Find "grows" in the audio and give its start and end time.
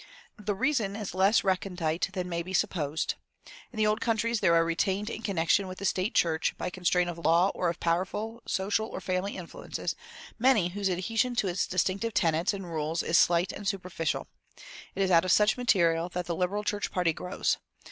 17.13-17.59